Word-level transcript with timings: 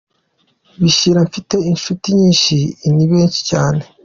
Bishira: 0.81 1.19
Mfite 1.29 1.55
inshuti 1.71 2.07
nyinshi, 2.19 2.57
ni 2.95 3.05
benshi 3.11 3.39
cyane. 3.49 3.81